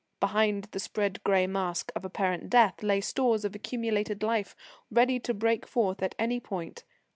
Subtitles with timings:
[0.19, 4.55] Behind the spread grey masque of apparent death lay stores of accumulated life,
[4.89, 6.83] ready to break forth at any point.